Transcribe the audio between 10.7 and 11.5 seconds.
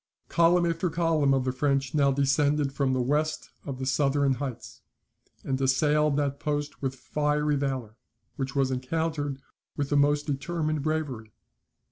bravery.